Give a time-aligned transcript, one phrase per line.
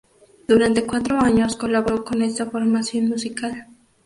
[0.47, 3.67] Durante cuatro años colaboró con esta formación musical.